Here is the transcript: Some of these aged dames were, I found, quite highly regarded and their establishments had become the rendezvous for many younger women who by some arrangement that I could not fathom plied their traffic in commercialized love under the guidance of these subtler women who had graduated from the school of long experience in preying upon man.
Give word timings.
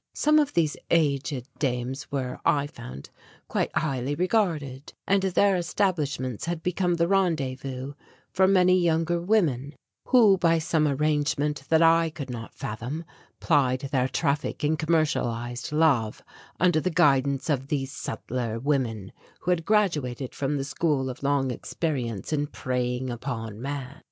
Some 0.15 0.39
of 0.39 0.55
these 0.55 0.75
aged 0.89 1.47
dames 1.59 2.11
were, 2.11 2.39
I 2.43 2.65
found, 2.65 3.11
quite 3.47 3.69
highly 3.77 4.15
regarded 4.15 4.93
and 5.05 5.21
their 5.21 5.55
establishments 5.55 6.45
had 6.45 6.63
become 6.63 6.95
the 6.95 7.07
rendezvous 7.07 7.93
for 8.31 8.47
many 8.47 8.79
younger 8.79 9.21
women 9.21 9.75
who 10.05 10.39
by 10.39 10.57
some 10.57 10.87
arrangement 10.87 11.65
that 11.69 11.83
I 11.83 12.09
could 12.09 12.31
not 12.31 12.55
fathom 12.55 13.05
plied 13.39 13.89
their 13.91 14.07
traffic 14.07 14.63
in 14.63 14.75
commercialized 14.75 15.71
love 15.71 16.23
under 16.59 16.79
the 16.81 16.89
guidance 16.89 17.47
of 17.47 17.67
these 17.67 17.91
subtler 17.91 18.57
women 18.59 19.11
who 19.41 19.51
had 19.51 19.65
graduated 19.65 20.33
from 20.33 20.57
the 20.57 20.63
school 20.63 21.11
of 21.11 21.21
long 21.21 21.51
experience 21.51 22.33
in 22.33 22.47
preying 22.47 23.11
upon 23.11 23.61
man. 23.61 23.99